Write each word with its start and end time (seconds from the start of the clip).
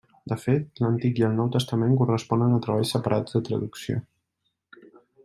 De 0.31 0.35
fet, 0.43 0.63
l'Antic 0.85 1.19
i 1.21 1.25
el 1.27 1.35
Nou 1.41 1.51
Testament 1.57 1.93
corresponen 1.99 2.55
a 2.57 2.61
treballs 2.67 2.95
separats 2.97 3.37
de 3.39 3.43
traducció. 3.51 3.99